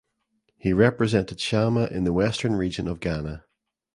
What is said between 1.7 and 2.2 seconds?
in the